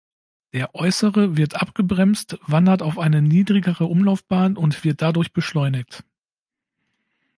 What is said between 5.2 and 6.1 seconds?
beschleunigt.